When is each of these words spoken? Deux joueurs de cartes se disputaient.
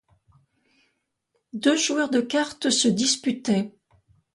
Deux 1.53 1.77
joueurs 1.77 2.09
de 2.09 2.21
cartes 2.21 2.71
se 2.71 2.87
disputaient. 2.87 3.75